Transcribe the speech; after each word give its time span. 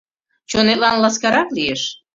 Чонетлан 0.49 0.95
ласкарак 1.03 1.49
лиеш. 1.57 1.81